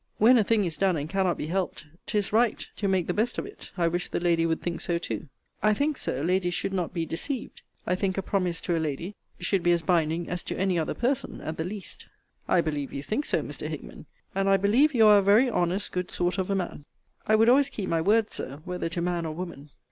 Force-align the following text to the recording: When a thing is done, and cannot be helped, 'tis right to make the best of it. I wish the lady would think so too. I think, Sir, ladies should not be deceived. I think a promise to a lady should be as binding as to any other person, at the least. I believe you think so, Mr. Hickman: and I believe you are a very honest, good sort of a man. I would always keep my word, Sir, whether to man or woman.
When 0.17 0.39
a 0.39 0.43
thing 0.43 0.65
is 0.65 0.77
done, 0.77 0.97
and 0.97 1.07
cannot 1.07 1.37
be 1.37 1.45
helped, 1.45 1.85
'tis 2.07 2.33
right 2.33 2.57
to 2.77 2.87
make 2.87 3.05
the 3.05 3.13
best 3.13 3.37
of 3.37 3.45
it. 3.45 3.69
I 3.77 3.87
wish 3.87 4.09
the 4.09 4.19
lady 4.19 4.47
would 4.47 4.59
think 4.59 4.81
so 4.81 4.97
too. 4.97 5.29
I 5.61 5.75
think, 5.75 5.95
Sir, 5.95 6.23
ladies 6.23 6.55
should 6.55 6.73
not 6.73 6.91
be 6.91 7.05
deceived. 7.05 7.61
I 7.85 7.93
think 7.93 8.17
a 8.17 8.23
promise 8.23 8.61
to 8.61 8.75
a 8.75 8.79
lady 8.79 9.15
should 9.37 9.61
be 9.61 9.71
as 9.73 9.83
binding 9.83 10.27
as 10.27 10.41
to 10.45 10.57
any 10.57 10.79
other 10.79 10.95
person, 10.95 11.39
at 11.41 11.57
the 11.57 11.63
least. 11.63 12.07
I 12.47 12.61
believe 12.61 12.91
you 12.93 13.03
think 13.03 13.25
so, 13.27 13.43
Mr. 13.43 13.67
Hickman: 13.69 14.07
and 14.33 14.49
I 14.49 14.57
believe 14.57 14.95
you 14.95 15.05
are 15.05 15.19
a 15.19 15.21
very 15.21 15.51
honest, 15.51 15.91
good 15.91 16.09
sort 16.09 16.39
of 16.39 16.49
a 16.49 16.55
man. 16.55 16.85
I 17.27 17.35
would 17.35 17.47
always 17.47 17.69
keep 17.69 17.87
my 17.87 18.01
word, 18.01 18.31
Sir, 18.31 18.61
whether 18.65 18.89
to 18.89 19.01
man 19.03 19.27
or 19.27 19.33
woman. 19.35 19.69